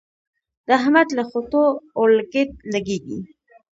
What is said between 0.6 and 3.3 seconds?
د احمد له خوټو اورلګيت لګېږي.